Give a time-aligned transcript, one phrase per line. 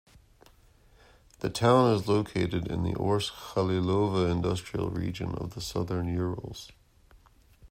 [1.41, 6.71] The town is located in the Orsk-Khalilovo industrial region of the southern Urals.